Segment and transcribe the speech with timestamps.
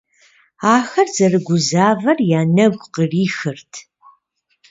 [0.75, 3.71] Ахэр зэрыгузавэр я нэгу кърихырт.